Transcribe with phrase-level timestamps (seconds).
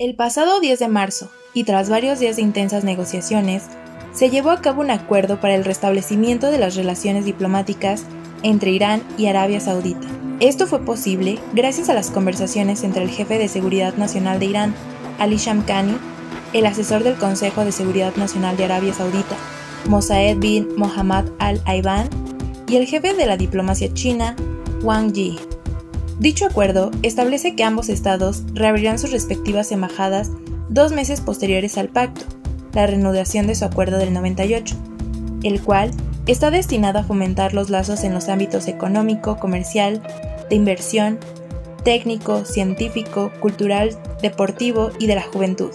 [0.00, 3.64] El pasado 10 de marzo, y tras varios días de intensas negociaciones,
[4.14, 8.04] se llevó a cabo un acuerdo para el restablecimiento de las relaciones diplomáticas
[8.42, 10.08] entre Irán y Arabia Saudita.
[10.40, 14.74] Esto fue posible gracias a las conversaciones entre el jefe de Seguridad Nacional de Irán,
[15.18, 15.98] Ali Shamkhani,
[16.54, 19.36] el asesor del Consejo de Seguridad Nacional de Arabia Saudita,
[19.86, 22.08] Mosaed bin Mohammad al-Ayban,
[22.66, 24.34] y el jefe de la diplomacia china,
[24.80, 25.49] Wang Yi.
[26.20, 30.30] Dicho acuerdo establece que ambos estados reabrirán sus respectivas embajadas
[30.68, 32.26] dos meses posteriores al pacto,
[32.74, 34.76] la reanudación de su acuerdo del 98,
[35.42, 35.92] el cual
[36.26, 40.02] está destinado a fomentar los lazos en los ámbitos económico, comercial,
[40.50, 41.18] de inversión,
[41.84, 45.70] técnico, científico, cultural, deportivo y de la juventud.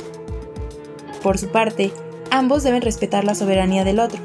[1.23, 1.91] Por su parte,
[2.29, 4.19] ambos deben respetar la soberanía del otro,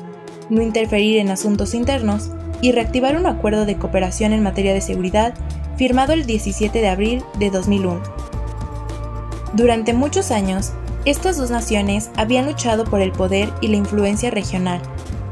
[0.50, 2.28] no interferir en asuntos internos
[2.60, 5.32] y reactivar un acuerdo de cooperación en materia de seguridad
[5.80, 8.02] firmado el 17 de abril de 2001.
[9.54, 10.72] Durante muchos años,
[11.06, 14.82] estas dos naciones habían luchado por el poder y la influencia regional,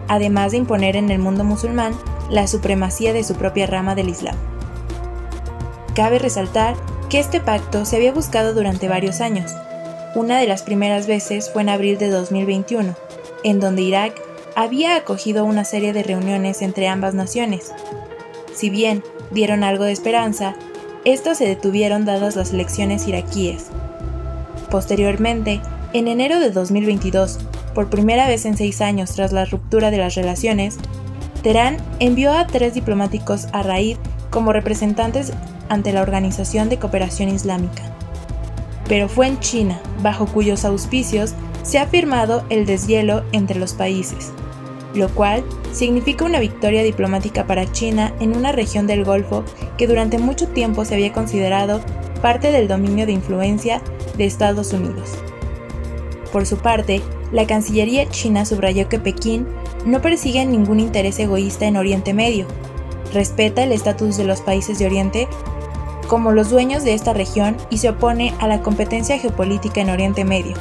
[0.09, 1.93] además de imponer en el mundo musulmán
[2.31, 4.37] la supremacía de su propia rama del Islam.
[5.95, 6.77] Cabe resaltar
[7.11, 9.55] que este pacto se había buscado durante varios años.
[10.15, 12.95] Una de las primeras veces fue en abril de 2021,
[13.45, 14.15] en donde Irak
[14.57, 17.71] había acogido una serie de reuniones entre ambas naciones.
[18.55, 20.55] Si bien dieron algo de esperanza,
[21.05, 23.67] estos se detuvieron dadas las elecciones iraquíes.
[24.71, 25.61] Posteriormente,
[25.93, 27.39] en enero de 2022,
[27.75, 30.77] por primera vez en seis años tras la ruptura de las relaciones,
[31.43, 33.97] Teherán envió a tres diplomáticos a Raid
[34.31, 35.33] como representantes
[35.69, 37.83] ante la Organización de Cooperación Islámica.
[38.89, 44.33] Pero fue en China, bajo cuyos auspicios se ha firmado el deshielo entre los países,
[44.99, 49.45] lo cual significa una victoria diplomática para China en una región del Golfo
[49.77, 51.81] que durante mucho tiempo se había considerado
[52.21, 53.81] parte del dominio de influencia
[54.17, 55.19] de Estados Unidos.
[56.33, 57.01] Por su parte,
[57.33, 59.47] la Cancillería china subrayó que Pekín
[59.87, 62.47] no persigue ningún interés egoísta en Oriente Medio,
[63.13, 65.29] respeta el estatus de los países de Oriente
[66.09, 70.25] como los dueños de esta región y se opone a la competencia geopolítica en Oriente
[70.25, 70.57] Medio.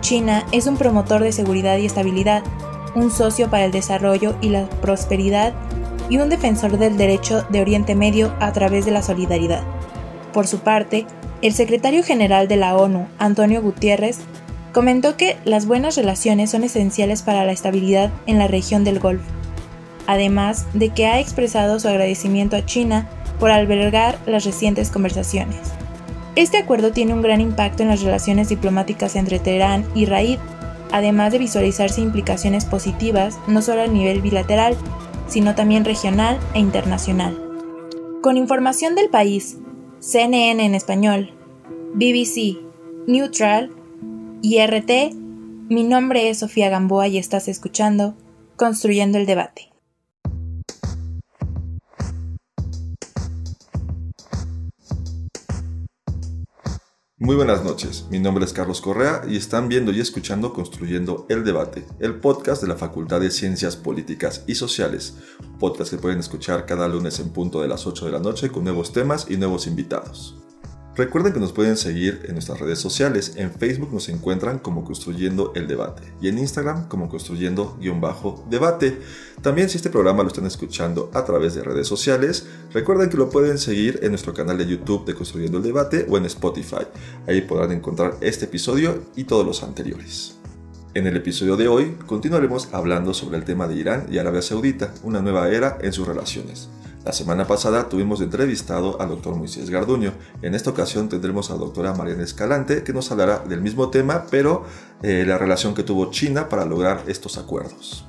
[0.00, 2.42] China es un promotor de seguridad y estabilidad,
[2.94, 5.52] un socio para el desarrollo y la prosperidad
[6.08, 9.62] y un defensor del derecho de Oriente Medio a través de la solidaridad.
[10.32, 11.06] Por su parte,
[11.42, 14.18] el secretario general de la ONU, Antonio Gutiérrez,
[14.72, 19.30] comentó que las buenas relaciones son esenciales para la estabilidad en la región del Golfo,
[20.06, 23.08] además de que ha expresado su agradecimiento a China
[23.38, 25.58] por albergar las recientes conversaciones.
[26.34, 30.38] Este acuerdo tiene un gran impacto en las relaciones diplomáticas entre Teherán y Raid,
[30.92, 34.76] además de visualizarse implicaciones positivas no solo a nivel bilateral,
[35.26, 37.36] sino también regional e internacional.
[38.22, 39.58] Con información del país,
[39.98, 41.32] CNN en español,
[41.94, 42.58] BBC,
[43.06, 43.70] Neutral
[44.42, 45.14] y RT,
[45.68, 48.14] mi nombre es Sofía Gamboa y estás escuchando
[48.56, 49.71] Construyendo el Debate.
[57.32, 61.44] Muy buenas noches, mi nombre es Carlos Correa y están viendo y escuchando Construyendo el
[61.44, 65.16] Debate, el podcast de la Facultad de Ciencias Políticas y Sociales,
[65.58, 68.64] podcast que pueden escuchar cada lunes en punto de las 8 de la noche con
[68.64, 70.41] nuevos temas y nuevos invitados.
[70.94, 73.32] Recuerden que nos pueden seguir en nuestras redes sociales.
[73.36, 78.98] En Facebook nos encuentran como Construyendo el Debate y en Instagram como Construyendo-Debate.
[79.40, 83.30] También si este programa lo están escuchando a través de redes sociales, recuerden que lo
[83.30, 86.86] pueden seguir en nuestro canal de YouTube de Construyendo el Debate o en Spotify.
[87.26, 90.36] Ahí podrán encontrar este episodio y todos los anteriores.
[90.92, 94.92] En el episodio de hoy continuaremos hablando sobre el tema de Irán y Arabia Saudita,
[95.02, 96.68] una nueva era en sus relaciones.
[97.04, 100.12] La semana pasada tuvimos entrevistado al doctor Moisés Garduño.
[100.40, 104.26] En esta ocasión tendremos a la doctora Mariana Escalante que nos hablará del mismo tema,
[104.30, 104.64] pero
[105.02, 108.06] eh, la relación que tuvo China para lograr estos acuerdos.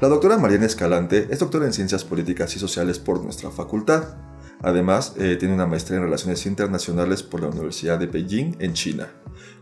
[0.00, 4.14] La doctora Mariana Escalante es doctora en Ciencias Políticas y Sociales por nuestra facultad.
[4.62, 9.08] Además, eh, tiene una maestría en Relaciones Internacionales por la Universidad de Beijing, en China.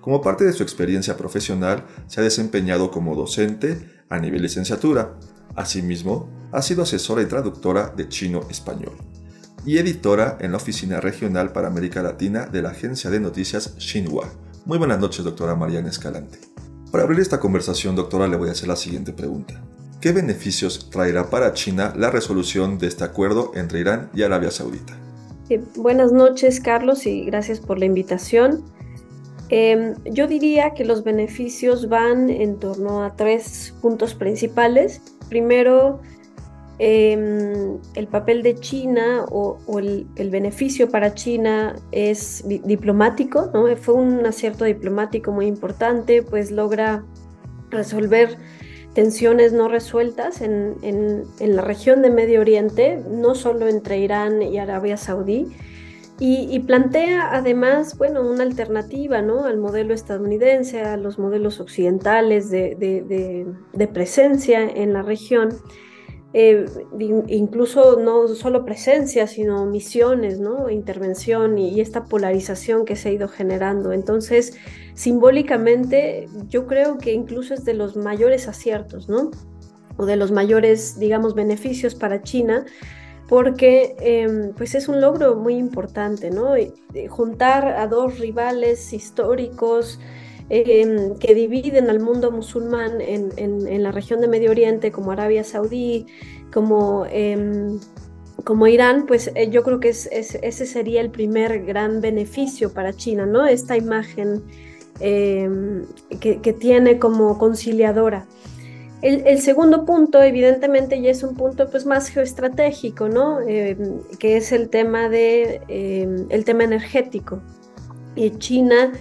[0.03, 5.15] Como parte de su experiencia profesional, se ha desempeñado como docente a nivel licenciatura.
[5.57, 8.97] Asimismo, ha sido asesora y traductora de chino-español.
[9.67, 14.29] y editora en la Oficina Regional para América Latina de la agencia de noticias Xinhua.
[14.67, 16.39] Muy buenas noches, doctora Mariana Escalante.
[16.93, 19.65] Para abrir esta conversación, doctora, le voy a hacer la siguiente pregunta.
[20.03, 24.95] ¿Qué beneficios traerá para China la resolución de este acuerdo entre Irán y Arabia Saudita?
[25.77, 28.65] buenas noches, Carlos, y gracias por la invitación.
[29.51, 35.01] Em, yo diría que los beneficios van en torno a tres puntos principales.
[35.35, 36.01] Primero,
[36.79, 43.67] em, el papel de China o, el, beneficio para China es diplomático, ¿no?
[43.77, 47.05] Fue un acierto diplomático muy importante, pues logra
[47.71, 48.39] resolver
[48.95, 54.97] tensiones no resueltas en, la región de Medio Oriente, no solo entre Irán y Arabia
[54.97, 55.49] Saudí,
[56.27, 59.45] y, plantea además, bueno, una alternativa ¿no?
[59.45, 63.47] al modelo estadounidense, a los modelos occidentales de,
[63.93, 65.51] presencia en la región.
[66.33, 66.65] Eh,
[67.29, 70.71] incluso no solo presencia, sino misiones, ¿no?
[70.71, 73.93] intervención y, esta polarización que se ha ido generando.
[73.93, 74.57] Entonces,
[74.95, 79.31] simbólicamente, yo creo que incluso es de los mayores aciertos, ¿no?
[79.97, 82.65] o de los mayores, digamos, beneficios para China,
[83.35, 86.55] porque em, pues es un logro muy importante, ¿no?
[87.09, 89.99] Juntar a dos rivales históricos
[90.51, 96.07] em, que dividen al mundo musulmán en, la región de Medio Oriente, como Arabia Saudí,
[96.53, 97.81] como, em,
[98.45, 103.27] como Irán, pues eh, yo creo que ese sería el primer gran beneficio para China,
[103.27, 103.47] ¿no?
[103.47, 104.45] Esta imagen
[105.01, 108.29] que tiene como conciliadora.
[109.03, 113.41] El, segundo punto, evidentemente, ya es un punto pues, más geoestratégico, ¿no?
[113.43, 113.77] Eh,
[114.19, 117.43] que es el tema, de, eh, el tema energético.
[118.39, 118.93] China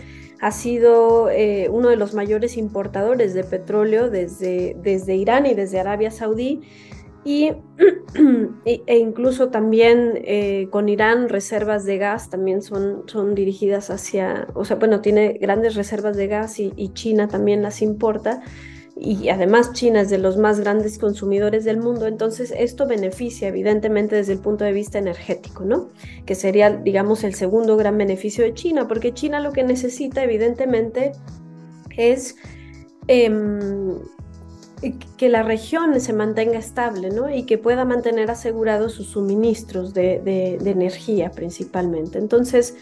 [0.42, 5.80] ha sido eh, uno de los mayores importadores de petróleo desde, desde Irán y desde
[5.80, 6.62] Arabia Saudí.
[7.24, 7.54] Y,
[8.66, 10.22] e incluso también
[10.69, 15.75] con Irán reservas de gas también son, son dirigidas hacia, o sea, bueno, tiene grandes
[15.75, 18.42] reservas de gas y, y China también las importa
[18.95, 24.16] y además China es de los más grandes consumidores del mundo, entonces esto beneficia evidentemente
[24.16, 25.90] desde el punto de vista energético, ¿no?
[26.25, 31.13] Que sería, digamos, el segundo gran beneficio de China, porque China lo que necesita evidentemente
[31.98, 32.36] es
[33.07, 33.98] em,
[35.18, 37.34] que la región se mantenga estable, ¿no?
[37.34, 42.19] Y que pueda mantener asegurados sus suministros de, de energía principalmente.
[42.19, 42.75] Entonces,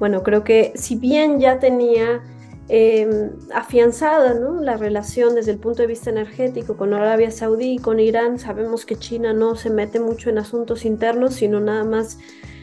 [0.00, 2.20] bueno, creo que si bien ya tenía
[2.68, 4.60] Em, afianzada ¿no?
[4.60, 8.38] la relación desde el punto de vista energético con Arabia Saudí y con Irán.
[8.38, 12.18] Sabemos que China no se mete mucho en asuntos internos, sino nada más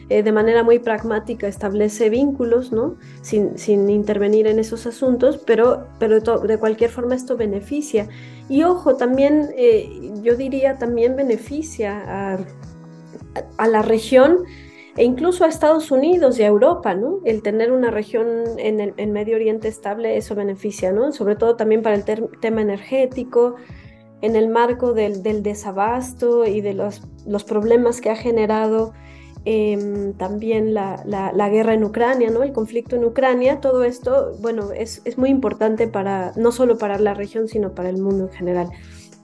[0.08, 2.96] eh, de manera muy pragmática establece vínculos, ¿no?
[3.20, 8.08] sin, sin intervenir en esos asuntos, pero, pero de, cualquier forma esto beneficia.
[8.48, 12.38] Y ojo, también eh, yo diría también beneficia a,
[13.58, 14.38] a la región
[14.96, 17.20] e incluso a Estados Unidos y a Europa, ¿no?
[17.24, 18.26] El tener una región
[18.58, 21.12] en el Medio Oriente estable, eso beneficia, ¿no?
[21.12, 22.04] Sobre todo también para el
[22.40, 23.56] tema energético,
[24.22, 28.92] en el marco del, desabasto y de los, los, problemas que ha generado
[29.44, 32.42] em, también la, la, guerra en Ucrania, ¿no?
[32.42, 36.98] El conflicto en Ucrania, todo esto, bueno, es, es muy importante para, no solo para
[36.98, 38.70] la región, sino para el mundo en general.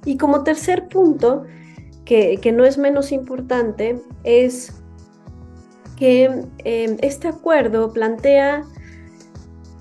[0.04, 1.44] Y como tercer punto,
[2.04, 4.82] que, que no es menos importante, es
[5.96, 6.24] que
[6.58, 8.64] em, este acuerdo plantea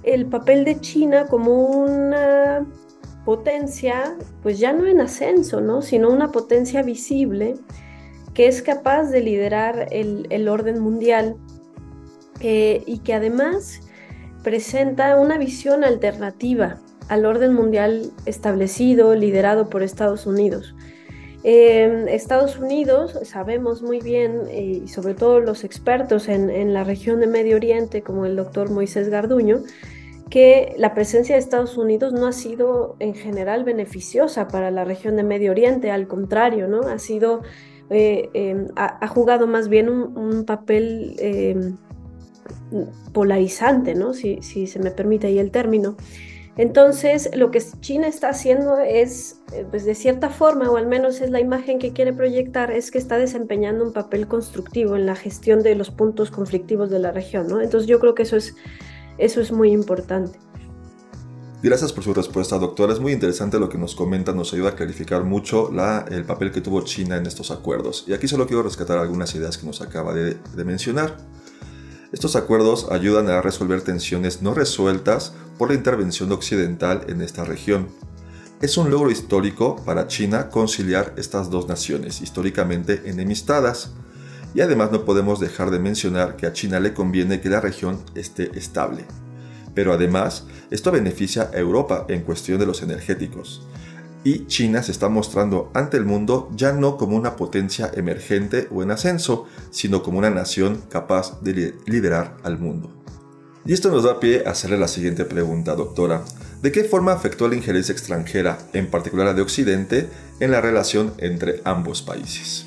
[0.04, 2.66] el papel de China como una
[3.26, 5.82] potencia, pues ya no en ascenso, ¿no?
[5.82, 7.56] sino una potencia visible
[8.34, 11.38] que es capaz de liderar el, orden mundial
[12.42, 13.82] eh, y que además
[14.44, 20.76] presenta una visión alternativa al orden mundial establecido, liderado por Estados Unidos.
[21.48, 27.20] En Estados Unidos sabemos muy bien, eh, y sobre todo los expertos en, la región
[27.20, 29.60] de Medio Oriente, como el doctor Moisés Garduño,
[30.32, 35.18] que la presencia de Estados Unidos no ha sido en general beneficiosa para la región
[35.18, 36.82] de Medio Oriente, al contrario, ¿no?
[36.82, 37.44] Ha sido,
[37.92, 41.78] eh, em, ha, jugado más bien un, papel em,
[43.14, 44.14] polarizante, ¿no?
[44.14, 45.96] Si, si se me permite ahí el término.
[46.58, 51.20] Entonces, lo que China está haciendo es, eh, pues de cierta forma, o al menos
[51.20, 55.16] es la imagen que quiere proyectar, es que está desempeñando un papel constructivo en la
[55.16, 57.60] gestión de los puntos conflictivos de la región, ¿no?
[57.60, 58.56] Entonces, yo creo que eso es,
[59.18, 60.40] eso es muy importante.
[61.62, 62.94] Gracias por su respuesta, doctora.
[62.94, 65.72] Es muy interesante lo que nos comenta, nos ayuda a clarificar mucho
[66.10, 68.06] el papel que tuvo China en estos acuerdos.
[68.08, 71.18] Y aquí solo quiero rescatar algunas ideas que nos acaba de mencionar.
[72.16, 77.90] Estos acuerdos ayudan a resolver tensiones no resueltas por la intervención occidental en esta región.
[78.62, 83.92] Es un logro histórico para China conciliar estas dos naciones históricamente enemistadas
[84.54, 88.00] Y además no podemos dejar de mencionar que a China le conviene que la región
[88.16, 89.04] esté estable.
[89.74, 93.68] Pero además, esto beneficia a Europa en cuestión de los energéticos.
[94.26, 98.82] Y China se está mostrando ante el mundo ya no como una potencia emergente o
[98.82, 102.90] en ascenso, sino como una nación capaz de liderar al mundo.
[103.68, 106.24] Y esto nos da pie a hacerle la siguiente pregunta, doctora.
[106.64, 111.14] ¿De qué forma afectó la injerencia extranjera, en particular la de Occidente, en la relación
[111.20, 112.66] entre ambos países?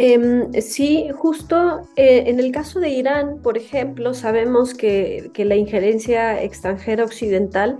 [0.00, 6.40] Em, sí, justo eh, en el caso de Irán, por ejemplo, sabemos que, la injerencia
[6.40, 7.78] extranjera occidental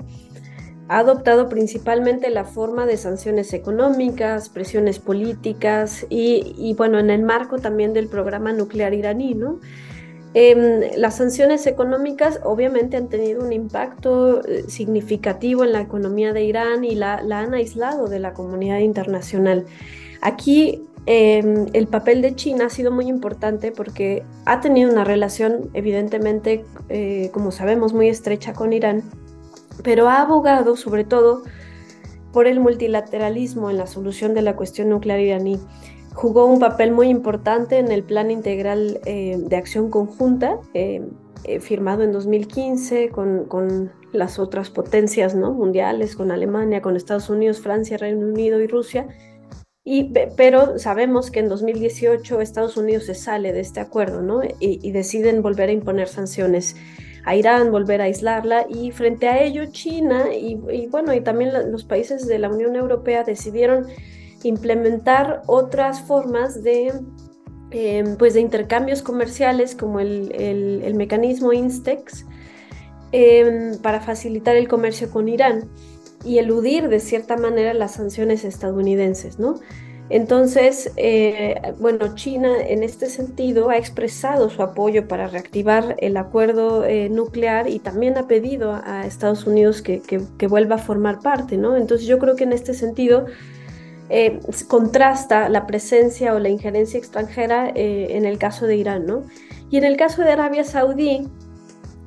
[0.88, 7.58] ha adoptado principalmente la forma de sanciones económicas, presiones políticas y, bueno, en el marco
[7.58, 9.60] también del programa nuclear iraní, ¿no?
[10.34, 16.44] Em, las sanciones económicas obviamente han tenido un impacto eh, significativo en la economía de
[16.44, 19.64] Irán y la, han aislado de la comunidad internacional.
[20.20, 25.70] Aquí em, el papel de China ha sido muy importante porque ha tenido una relación
[25.72, 29.04] evidentemente, eh, como sabemos, muy estrecha con Irán,
[29.82, 31.42] pero ha abogado sobre todo
[32.32, 35.58] por el multilateralismo en la solución de la cuestión nuclear iraní
[36.18, 41.00] jugó un papel muy importante en el Plan Integral eh, de Acción Conjunta, eh,
[41.44, 45.52] eh, firmado en 2015 con, las otras potencias ¿no?
[45.52, 49.06] mundiales, con Alemania, con Estados Unidos, Francia, Reino Unido y Rusia.
[49.84, 54.40] Y, pero sabemos que en 2018 Estados Unidos se sale de este acuerdo ¿no?
[54.58, 56.74] y, deciden volver a imponer sanciones
[57.28, 60.54] a Irán, volver a aislarla y frente a ello China y,
[60.86, 63.86] bueno y también los países de la Unión Europea decidieron
[64.44, 66.90] implementar otras formas de,
[67.70, 72.24] em, pues de intercambios comerciales como el, mecanismo Instex
[73.12, 75.68] em, para facilitar el comercio con Irán
[76.24, 79.60] y eludir de cierta manera las sanciones estadounidenses, ¿no?
[80.10, 86.86] Entonces, eh, bueno, China en este sentido ha expresado su apoyo para reactivar el acuerdo
[86.86, 91.58] eh, nuclear y también ha pedido a Estados Unidos que, que, vuelva a formar parte,
[91.58, 91.76] ¿no?
[91.76, 93.26] Entonces yo creo que en este sentido
[94.08, 99.24] eh, contrasta la presencia o la injerencia extranjera en el caso de Irán, ¿no?
[99.70, 101.28] Y en el caso de Arabia Saudí,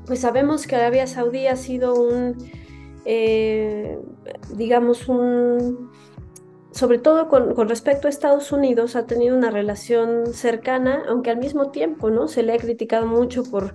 [0.08, 2.36] pues sabemos que Arabia Saudí ha sido un,
[4.56, 5.91] digamos, un,
[6.82, 11.70] sobre todo con, respecto a Estados Unidos, ha tenido una relación cercana, aunque al mismo
[11.70, 12.28] tiempo, ¿no?
[12.28, 13.74] Se le ha criticado mucho por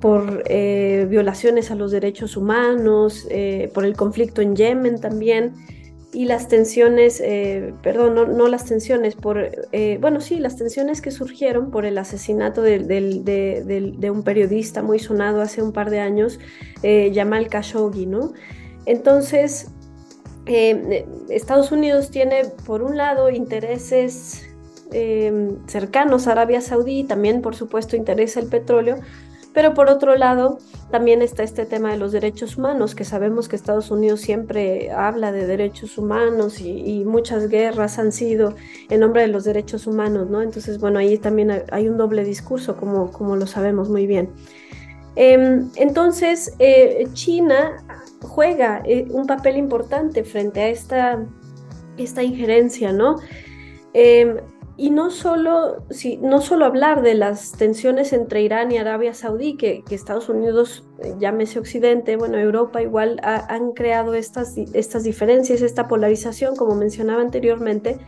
[0.00, 3.28] por violaciones a los derechos humanos,
[3.74, 5.52] por el conflicto en Yemen también
[6.12, 11.12] y las tensiones, eh, perdón, no, las tensiones, por, eh, bueno, sí, las tensiones que
[11.12, 16.40] surgieron por el asesinato de, un periodista muy sonado hace un par de años,
[16.82, 18.32] eh, Jamal Khashoggi, ¿no?
[18.86, 19.68] Entonces,
[21.28, 24.46] Estados Unidos tiene, por un lado, intereses
[25.66, 28.96] cercanos a Arabia Saudí, también, por supuesto, interesa el petróleo,
[29.52, 30.58] pero por otro lado,
[30.90, 35.32] también está este tema de los derechos humanos, que sabemos que Estados Unidos siempre habla
[35.32, 38.54] de derechos humanos y, muchas guerras han sido
[38.88, 40.42] en nombre de los derechos humanos, ¿no?
[40.42, 44.30] Entonces, bueno, ahí también hay un doble discurso, como, como lo sabemos muy bien.
[45.16, 47.84] Em, entonces, eh, China
[48.22, 51.26] juega eh, un papel importante frente a esta,
[51.96, 53.16] esta injerencia, ¿no?
[53.92, 54.36] Em,
[54.76, 55.84] y no solo,
[56.22, 61.14] no solo hablar de las tensiones entre Irán y Arabia Saudí, que, Estados Unidos, eh,
[61.18, 67.98] llámese Occidente, bueno, Europa igual han creado estas, estas diferencias, esta polarización, como mencionaba anteriormente,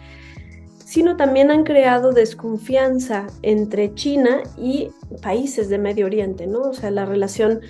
[0.93, 4.91] sino también han creado desconfianza entre China y
[5.23, 6.61] países de Medio Oriente, ¿no?
[6.61, 7.61] O sea, la relación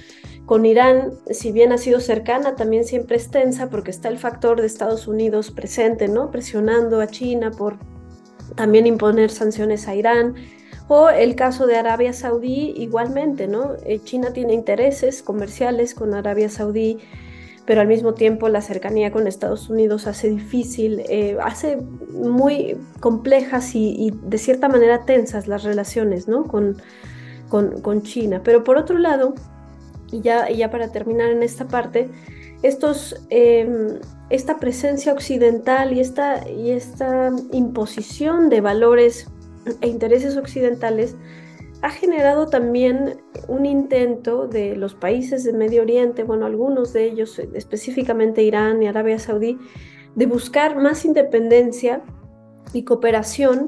[0.47, 4.61] con Irán, si bien ha sido cercana, también siempre es tensa porque está el factor
[4.61, 6.31] de Estados Unidos presente, ¿no?
[6.31, 7.77] Presionando a China por
[8.57, 10.35] también imponer sanciones a Irán.
[10.89, 13.77] O el caso de Arabia Saudí igualmente, ¿no?
[13.85, 16.99] Eh, China tiene intereses comerciales con Arabia Saudí,
[17.65, 23.75] pero al mismo tiempo la cercanía con Estados Unidos hace difícil, eh, hace muy complejas
[23.75, 26.45] y, de cierta manera tensas las relaciones, ¿no?
[26.45, 26.83] Con,
[27.49, 28.41] con, China.
[28.43, 29.35] Pero por otro lado,
[30.12, 32.11] y ya, para terminar en esta parte,
[32.62, 33.16] estos...
[33.31, 33.99] Em,
[34.33, 39.26] esta presencia occidental y esta, y esta imposición de valores
[39.83, 41.16] e intereses occidentales
[41.83, 47.38] ha generado también un intento de los países de Medio Oriente, bueno, algunos de ellos,
[47.54, 49.59] específicamente Irán y Arabia Saudí,
[50.14, 52.02] de buscar más independencia
[52.73, 53.66] y cooperación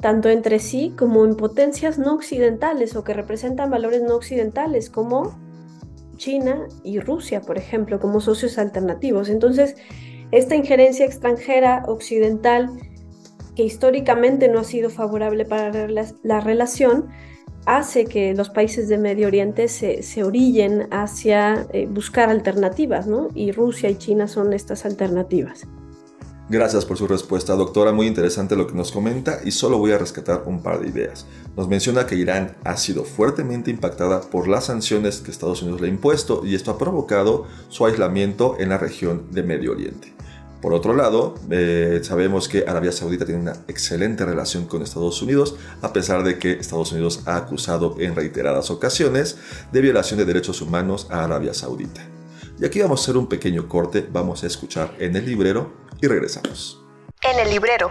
[0.00, 5.36] tanto entre sí como en potencias no occidentales o que representan valores no occidentales como
[6.16, 9.28] China y Rusia, por ejemplo, como socios alternativos.
[9.28, 9.76] Entonces,
[10.30, 12.70] esta injerencia extranjera occidental
[13.54, 17.08] que históricamente no ha sido favorable para la relación,
[17.64, 23.28] hace que los países de Medio Oriente se, se orillen hacia eh, buscar alternativas, ¿no?
[23.34, 25.66] Y Rusia y China son estas alternativas.
[26.48, 27.90] Gracias por su respuesta, doctora.
[27.90, 31.26] Muy interesante lo que nos comenta y solo voy a rescatar un par de ideas.
[31.56, 35.88] Nos menciona que Irán ha sido fuertemente impactada por las sanciones que Estados Unidos le
[35.88, 40.14] ha impuesto y esto ha provocado su aislamiento en la región de Medio Oriente.
[40.62, 45.56] Por otro lado, eh, sabemos que Arabia Saudita tiene una excelente relación con Estados Unidos,
[45.82, 49.36] a pesar de que Estados Unidos ha acusado en reiteradas ocasiones
[49.72, 52.15] de violación de derechos humanos a Arabia Saudita.
[52.58, 56.06] Y aquí vamos a hacer un pequeño corte, vamos a escuchar en el librero y
[56.06, 56.80] regresamos.
[57.22, 57.90] En el librero.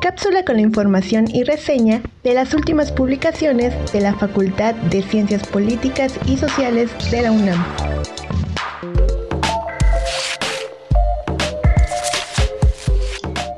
[0.00, 5.46] Cápsula con la información y reseña de las últimas publicaciones de la Facultad de Ciencias
[5.46, 7.64] Políticas y Sociales de la UNAM.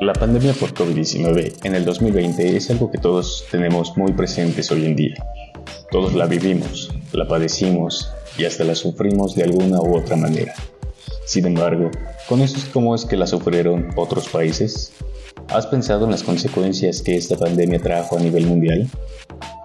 [0.02, 4.84] La pandemia por COVID-19 en el 2020 es algo que todos tenemos muy presentes hoy
[4.84, 5.14] en día.
[5.90, 10.54] Todos la vivimos, la padecimos y hasta la sufrimos de alguna u otra manera.
[11.24, 11.90] Sin embargo,
[12.28, 14.92] ¿conoces cómo es que la sufrieron otros países?
[15.48, 18.88] ¿Has pensado en las consecuencias que esta pandemia trajo a nivel mundial?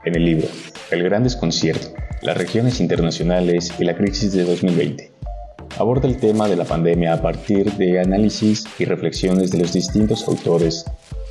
[0.05, 0.47] En el libro
[0.89, 1.87] El Gran Desconcierto,
[2.21, 5.11] las regiones internacionales y la crisis de 2020,
[5.77, 10.27] aborda el tema de la pandemia a partir de análisis y reflexiones de los distintos
[10.27, 10.85] autores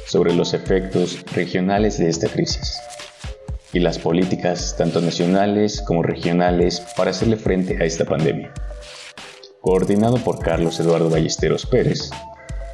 [0.07, 2.81] sobre los efectos regionales de esta crisis
[3.73, 8.53] y las políticas tanto nacionales como regionales para hacerle frente a esta pandemia.
[9.61, 12.11] Coordinado por Carlos Eduardo Ballesteros Pérez,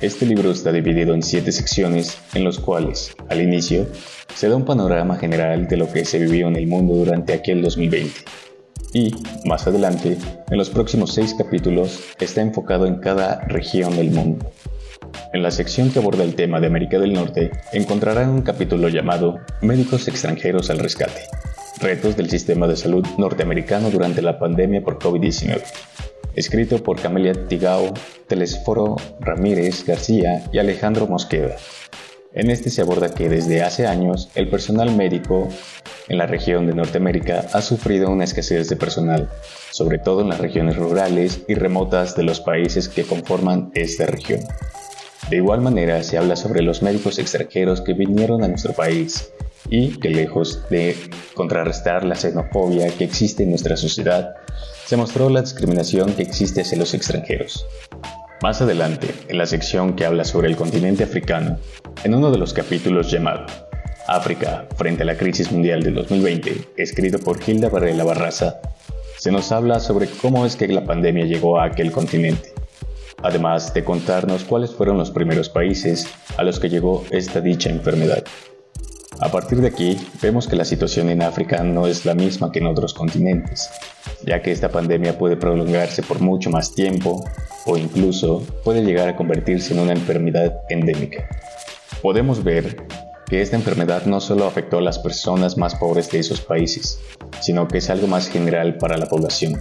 [0.00, 3.86] este libro está dividido en siete secciones en los cuales, al inicio,
[4.34, 7.62] se da un panorama general de lo que se vivió en el mundo durante aquel
[7.62, 8.12] 2020
[8.92, 10.16] y, más adelante,
[10.50, 14.50] en los próximos seis capítulos, está enfocado en cada región del mundo.
[15.32, 19.38] En la sección que aborda el tema de América del Norte, encontrarán un capítulo llamado
[19.60, 21.22] Médicos extranjeros al rescate.
[21.80, 25.62] Retos del sistema de salud norteamericano durante la pandemia por COVID-19.
[26.34, 27.92] Escrito por Camelia Tigao,
[28.26, 31.56] Telesforo Ramírez García y Alejandro Mosqueda.
[32.32, 35.48] En este se aborda que desde hace años el personal médico
[36.08, 39.30] en la región de Norteamérica ha sufrido una escasez de personal,
[39.70, 44.40] sobre todo en las regiones rurales y remotas de los países que conforman esta región.
[45.30, 49.32] De igual manera se habla sobre los médicos extranjeros que vinieron a nuestro país
[49.68, 50.96] y que lejos de
[51.34, 54.34] contrarrestar la xenofobia que existe en nuestra sociedad,
[54.84, 57.66] se mostró la discriminación que existe hacia los extranjeros.
[58.42, 61.58] Más adelante, en la sección que habla sobre el continente africano,
[62.04, 63.46] en uno de los capítulos llamado
[64.06, 68.60] África frente a la crisis mundial de 2020, escrito por Hilda Varela Barraza,
[69.16, 72.52] se nos habla sobre cómo es que la pandemia llegó a aquel continente,
[73.22, 78.24] además de contarnos cuáles fueron los primeros países a los que llegó esta dicha enfermedad.
[79.20, 82.58] A partir de aquí, vemos que la situación en África no es la misma que
[82.58, 83.70] en otros continentes,
[84.24, 87.24] ya que esta pandemia puede prolongarse por mucho más tiempo
[87.64, 91.26] o incluso puede llegar a convertirse en una enfermedad endémica.
[92.02, 92.76] Podemos ver
[93.26, 97.00] que esta enfermedad no solo afectó a las personas más pobres de esos países,
[97.40, 99.60] sino que es algo más general para la población,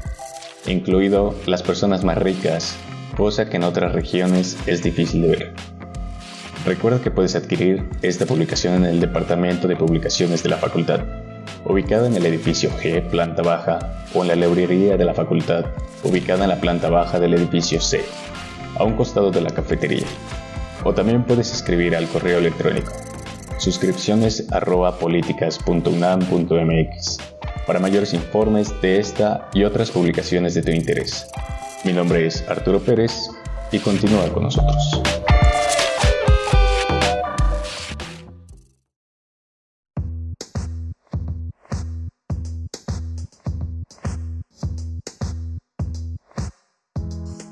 [0.68, 2.76] incluido las personas más ricas,
[3.16, 5.54] cosa que en otras regiones es difícil de ver.
[6.66, 11.02] Recuerda que puedes adquirir esta publicación en el Departamento de Publicaciones de la Facultad,
[11.66, 13.80] ubicada en el edificio G, planta baja,
[14.14, 15.66] o en la librería de la Facultad,
[16.04, 18.02] ubicada en la planta baja del edificio C,
[18.78, 20.06] a un costado de la cafetería.
[20.84, 22.92] O también puedes escribir al correo electrónico
[23.58, 24.46] suscripciones
[25.00, 27.18] políticas.unam.mx
[27.66, 31.26] para mayores informes de esta y otras publicaciones de tu interés.
[31.86, 33.30] Mi nombre es Arturo Pérez
[33.72, 35.04] y continúa con nosotros.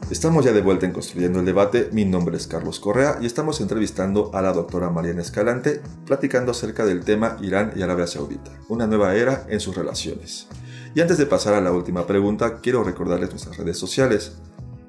[0.09, 3.61] Estamos ya de vuelta en Construyendo el Debate, mi nombre es Carlos Correa y estamos
[3.61, 8.87] entrevistando a la doctora Mariana Escalante platicando acerca del tema Irán y Arabia Saudita, una
[8.87, 10.47] nueva era en sus relaciones.
[10.95, 14.33] Y antes de pasar a la última pregunta, quiero recordarles nuestras redes sociales.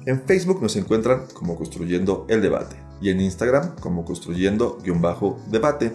[0.04, 5.94] En Facebook nos encuentran como Construyendo el Debate y en Instagram como Construyendo-Debate.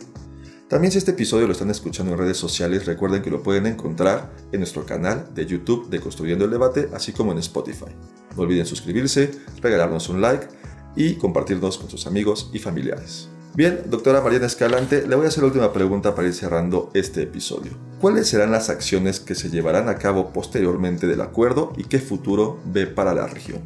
[0.68, 4.32] También si este episodio lo están escuchando en redes sociales, recuerden que lo pueden encontrar
[4.52, 7.94] en nuestro canal de YouTube de Construyendo el Debate, así como en Spotify.
[8.36, 10.48] No olviden suscribirse, regalarnos un like
[10.96, 13.30] y compartirnos con sus amigos y familiares.
[13.56, 17.24] Bien, doctora Mariana Escalante, le voy a hacer la última pregunta para ir cerrando este
[17.24, 17.72] episodio.
[18.00, 22.60] ¿Cuáles serán las acciones que se llevarán a cabo posteriormente del acuerdo y qué futuro
[22.66, 23.62] ve para la región?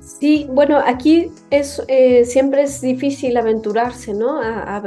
[0.00, 4.40] Sí, bueno, aquí es, eh, siempre es difícil aventurarse, ¿no?
[4.42, 4.82] A,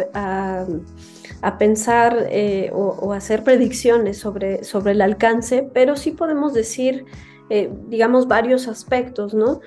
[1.59, 7.05] pensar eh, o, hacer predicciones sobre, sobre el alcance, pero sí podemos decir,
[7.49, 9.61] eh, digamos, varios aspectos, ¿no?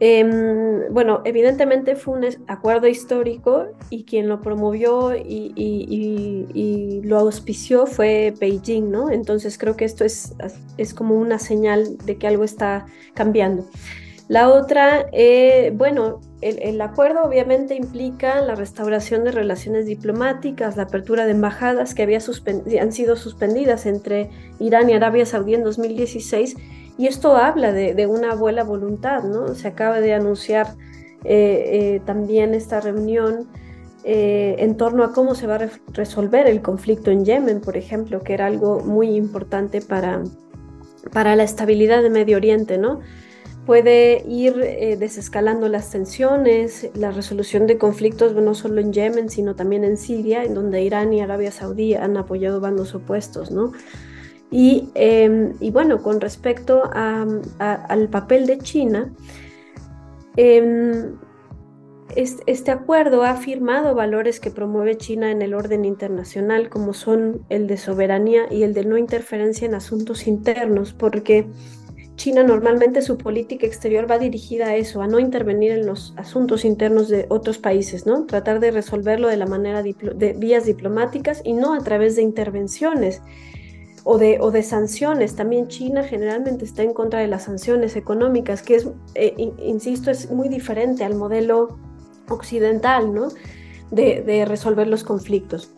[0.00, 8.34] Em, bueno, evidentemente fue un acuerdo histórico y quien lo promovió y, lo auspició fue
[8.40, 9.10] Beijing, ¿no?
[9.10, 10.34] Entonces creo que esto es,
[10.78, 13.66] es como una señal de que algo está cambiando.
[14.26, 21.26] La otra, eh, bueno, el, acuerdo obviamente implica la restauración de relaciones diplomáticas, la apertura
[21.26, 22.20] de embajadas que había
[22.80, 26.56] han sido suspendidas entre Irán y Arabia Saudí en 2016
[26.96, 29.54] y esto habla de, una buena voluntad, ¿no?
[29.54, 30.68] Se acaba de anunciar
[31.24, 33.48] eh, eh, también esta reunión
[34.04, 38.20] eh, en torno a cómo se va a resolver el conflicto en Yemen, por ejemplo,
[38.20, 40.22] que era algo muy importante para,
[41.12, 43.00] para la estabilidad de Medio Oriente, ¿no?
[43.66, 44.54] Puede ir
[44.98, 50.44] desescalando las tensiones, la resolución de conflictos no solo en Yemen, sino también en Siria,
[50.44, 53.72] en donde Irán y Arabia Saudí han apoyado bandos opuestos, ¿no?
[54.50, 59.12] Em, y, bueno, con respecto al papel de China,
[60.36, 61.16] em,
[62.14, 67.66] este, acuerdo ha firmado valores que promueve China en el orden internacional, como son el
[67.66, 71.46] de soberanía y el de no interferencia en asuntos internos, porque
[72.14, 76.64] China normalmente su política exterior va dirigida a eso, a no intervenir en los asuntos
[76.64, 78.24] internos de otros países, ¿no?
[78.26, 83.20] Tratar de resolverlo de la manera de vías diplomáticas y no a través de intervenciones
[84.04, 85.34] o de, o de sanciones.
[85.34, 90.30] También China generalmente está en contra de las sanciones económicas, que es, eh, insisto, es
[90.30, 91.78] muy diferente al modelo
[92.28, 93.28] occidental, ¿no?
[93.90, 95.70] De, resolver los conflictos.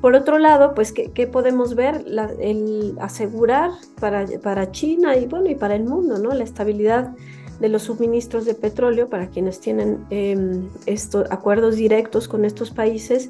[0.00, 2.04] Por otro lado, pues, ¿qué, podemos ver?
[2.40, 6.32] el asegurar para, para, China y, bueno, y para el mundo, ¿no?
[6.32, 7.14] La estabilidad
[7.58, 13.28] de los suministros de petróleo para quienes tienen em, estos acuerdos directos con estos países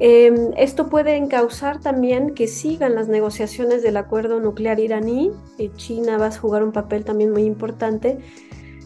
[0.00, 5.32] Em, esto puede encauzar también que sigan las negociaciones del acuerdo nuclear iraní.
[5.58, 8.18] Eh, China va a jugar un papel también muy importante.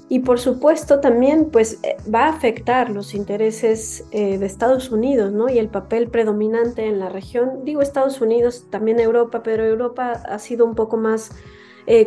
[0.09, 5.33] Y por supuesto también pues, eh, va a afectar los intereses eh, de Estados Unidos
[5.33, 5.48] ¿no?
[5.48, 7.64] y el papel predominante en la región.
[7.64, 11.31] Digo Estados Unidos, también Europa, pero Europa ha sido un poco más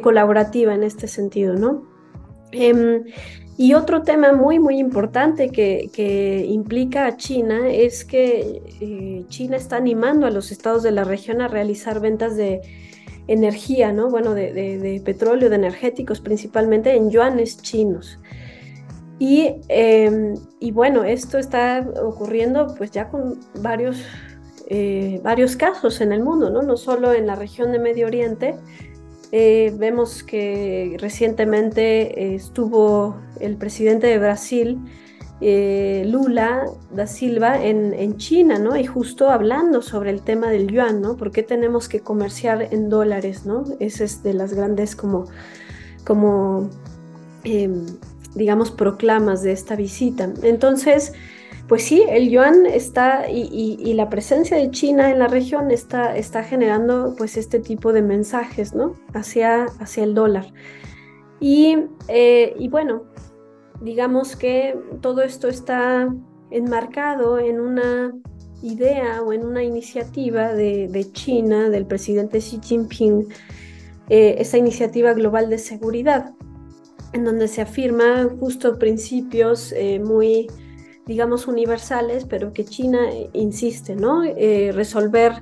[0.01, 1.55] colaborativa en este sentido.
[1.55, 1.83] ¿no?
[3.57, 9.77] Y otro tema muy, muy importante que, implica a China es que eh, China está
[9.77, 12.61] animando a los estados de la región a realizar ventas de
[13.27, 14.09] energía, ¿no?
[14.09, 18.19] Bueno, de, petróleo, de energéticos principalmente en yuanes chinos.
[19.19, 24.03] Y, em, y, bueno, esto está ocurriendo pues ya con varios,
[24.67, 26.61] eh, varios casos en el mundo, ¿no?
[26.61, 28.55] No solo en la región de Medio Oriente,
[29.31, 34.79] eh, vemos que recientemente eh, estuvo el presidente de Brasil,
[35.41, 38.77] eh, Lula da Silva, en, China, ¿no?
[38.77, 41.17] Y justo hablando sobre el tema del yuan, ¿no?
[41.17, 43.65] ¿Por qué tenemos que comerciar en dólares, ¿no?
[43.79, 45.25] Esa es de las grandes como,
[46.05, 46.69] como
[47.43, 47.85] em,
[48.33, 50.29] digamos, proclamas de esta visita.
[50.41, 51.13] Entonces,
[51.67, 56.43] pues sí, el yuan está y, la presencia de China en la región está, está
[56.43, 58.93] generando pues este tipo de mensajes, ¿no?
[59.13, 60.53] Hacia, hacia el dólar.
[61.39, 63.03] Y, eh, bueno,
[63.81, 66.07] digamos que todo esto está
[66.51, 68.13] enmarcado en una
[68.61, 73.27] idea o en una iniciativa de, China, del presidente Xi Jinping,
[74.09, 76.33] eh, esa iniciativa global de seguridad,
[77.13, 80.47] en donde se afirman justo principios eh, muy
[81.05, 84.23] digamos, universales, pero que China eh, insiste, ¿no?
[84.23, 85.33] Eh, resolver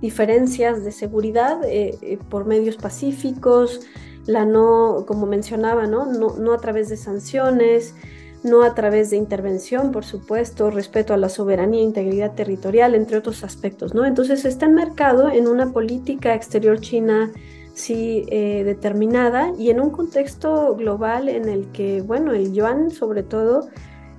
[0.00, 3.80] diferencias de seguridad eh, por medios pacíficos,
[4.26, 6.06] la no, como mencionaba, ¿no?
[6.06, 6.52] ¿no?
[6.52, 7.94] a través de sanciones,
[8.42, 13.18] no a través de intervención, por supuesto, respeto a la soberanía e integridad territorial, entre
[13.18, 14.06] otros aspectos, ¿no?
[14.06, 17.30] Entonces está enmarcado en una política exterior china
[17.74, 23.68] sí determinada y en un contexto global en el que, bueno, el yuan sobre todo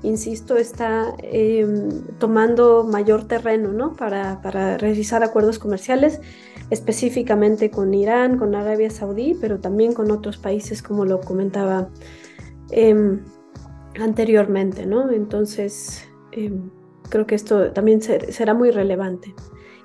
[0.03, 3.95] insisto, está em, tomando mayor terreno ¿no?
[3.95, 6.19] para, realizar acuerdos comerciales,
[6.69, 11.89] específicamente con Irán, con Arabia Saudí, pero también con otros países, como lo comentaba
[12.71, 13.21] em,
[13.99, 14.85] anteriormente.
[14.85, 15.11] ¿no?
[15.11, 16.69] Entonces, em,
[17.09, 19.33] creo que esto también será muy relevante.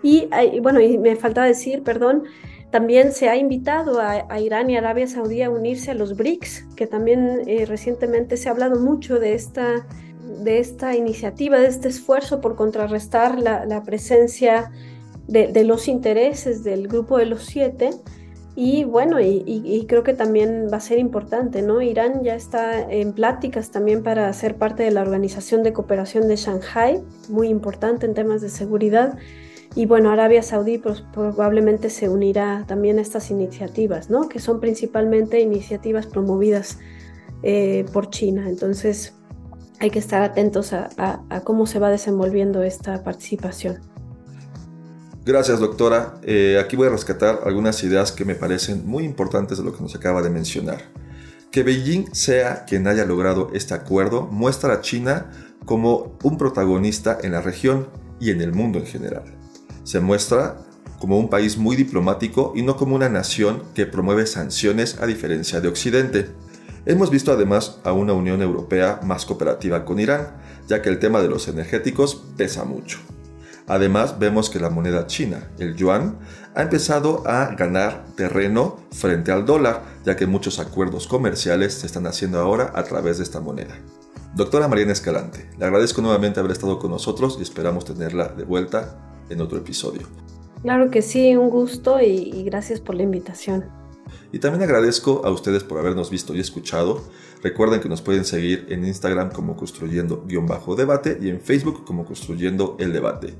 [0.03, 0.29] Y,
[0.61, 2.25] bueno, y me falta decir, perdón,
[2.71, 6.87] también se ha invitado a, Irán y Arabia Saudí a unirse a los BRICS, que
[6.87, 9.87] también eh, recientemente se ha hablado mucho de esta
[10.43, 14.71] de esta iniciativa, de este esfuerzo por contrarrestar la, presencia
[15.29, 17.91] de, los intereses del grupo de los siete,
[18.59, 21.83] Y bueno, y, creo que también va a ser importante, ¿no?
[21.83, 26.37] Irán ya está en pláticas también para ser parte de la Organización de Cooperación de
[26.37, 29.19] Shanghai, muy importante en temas de seguridad.
[29.75, 34.27] Y bueno, Arabia Saudí pues, probablemente se unirá también a estas iniciativas, ¿no?
[34.27, 36.79] Que son principalmente iniciativas promovidas
[37.43, 38.49] eh, por China.
[38.49, 39.15] Entonces,
[39.81, 43.81] hay que estar atentos a cómo se va desenvolviendo esta participación.
[45.27, 46.21] Gracias, doctora.
[46.23, 49.83] Eh, aquí voy a rescatar algunas ideas que me parecen muy importantes de lo que
[49.83, 50.83] nos acaba de mencionar.
[51.51, 55.33] Que Beijing sea quien haya logrado este acuerdo muestra a China
[55.65, 57.89] como un protagonista en la región
[58.21, 59.25] y en el mundo en general.
[59.83, 60.59] Se muestra
[61.01, 65.61] como un país muy diplomático y no como una nación que promueve sanciones a diferencia
[65.61, 66.29] de Occidente.
[66.87, 70.37] Hemos visto además a una Unión Europea más cooperativa con Irán,
[70.69, 72.99] ya que el tema de los energéticos pesa mucho.
[73.67, 76.21] Además, vemos que la moneda china, el yuan,
[76.55, 82.07] ha empezado a ganar terreno frente al dólar, ya que muchos acuerdos comerciales se están
[82.07, 83.75] haciendo ahora a través de esta moneda.
[84.37, 89.25] Doctora Mariana Escalante, le agradezco nuevamente haber estado con nosotros y esperamos tenerla de vuelta
[89.29, 90.07] en otro episodio.
[90.63, 93.65] Claro que sí, un gusto y, gracias por la invitación.
[94.33, 97.03] Y también agradezco a ustedes por habernos visto y escuchado.
[97.43, 102.93] Recuerden que nos pueden seguir en Instagram como construyendo-debate y en Facebook como construyendo el
[102.93, 103.35] debate.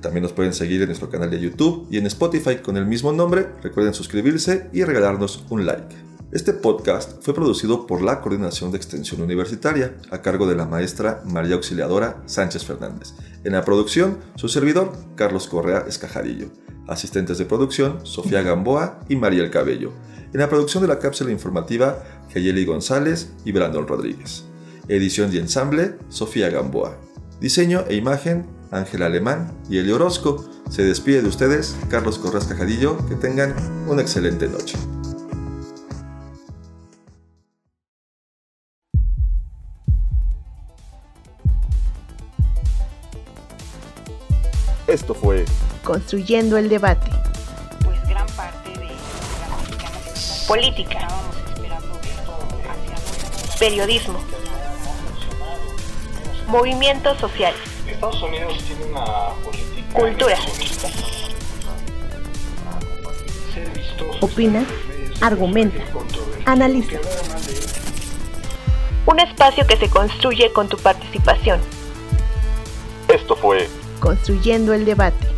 [0.00, 3.12] También nos pueden seguir en nuestro canal de YouTube y en Spotify con el mismo
[3.12, 3.48] nombre.
[3.62, 6.12] Recuerden suscribirse y regalarnos un like.
[6.32, 11.20] Este podcast fue producido por la Coordinación de Extensión Universitaria, a cargo de la maestra
[11.26, 13.12] María Auxiliadora Sánchez Fernández.
[13.44, 16.61] En la producción, su servidor, Carlos Correa Escajarillo.
[16.88, 19.92] Asistentes de producción, Sofía Gamboa y María El Cabello.
[20.32, 24.44] En la producción de la cápsula informativa, Kayeli González y Brandon Rodríguez.
[24.88, 26.96] Edición y ensamble, Sofía Gamboa.
[27.40, 30.44] Diseño e imagen, Ángel Alemán y Elio Orozco.
[30.70, 32.96] Se despide de ustedes, Carlos Correa Escajarillo.
[33.06, 33.54] Que tengan
[33.88, 34.78] una excelente noche.
[44.86, 45.44] Esto fue
[45.82, 47.10] Construyendo el debate.
[47.84, 51.08] Pues gran parte de la política,
[53.58, 54.20] periodismo,
[56.46, 57.60] movimientos sociales.
[57.86, 60.36] Estados Unidos tiene una política cultura.
[64.20, 64.64] Opina,
[65.20, 65.82] argumenta,
[66.44, 66.98] analiza.
[69.04, 71.60] Un espacio que se construye con tu participación.
[73.08, 73.68] Esto fue
[74.02, 75.31] Construyendo el debate.